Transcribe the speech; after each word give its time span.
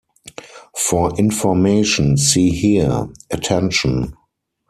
For 0.75 1.13
information, 1.19 2.17
see 2.17 2.49
here 2.49 3.09
Attention! 3.29 4.15